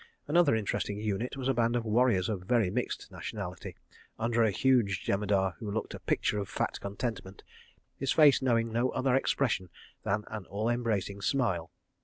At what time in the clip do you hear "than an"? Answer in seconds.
10.01-10.47